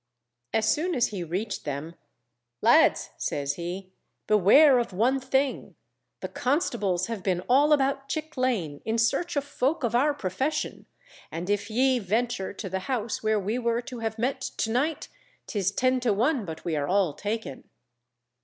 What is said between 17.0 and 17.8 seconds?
taken.